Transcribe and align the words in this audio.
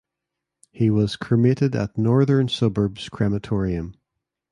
He 0.71 0.89
was 0.89 1.15
cremated 1.15 1.75
at 1.75 1.95
Northern 1.95 2.47
Suburbs 2.49 3.07
crematorium. 3.07 3.93